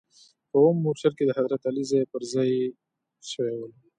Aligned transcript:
په 0.49 0.55
اووم 0.59 0.75
مورچل 0.83 1.13
کې 1.17 1.23
د 1.27 1.31
حضرت 1.37 1.61
علي 1.69 1.83
ځاې 1.91 2.05
پر 2.11 2.21
ځا 2.31 2.43
ې 2.57 2.61
شوي 3.31 3.53
ول. 3.59 3.71